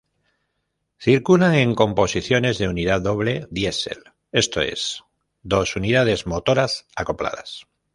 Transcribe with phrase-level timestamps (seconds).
[0.97, 3.99] Circulan en composiciones de Unidad Doble Diesel,
[4.31, 5.03] esto es,
[5.43, 7.67] dos unidades motoras acopladas.